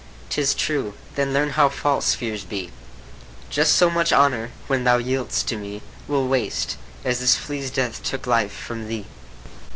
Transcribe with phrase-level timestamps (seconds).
[0.31, 2.71] 'Tis true; then learn how false fears be;
[3.51, 8.01] Just so much honour, when thou yield'st to me, Will waste, as this flea's death
[8.01, 9.05] took life from thee.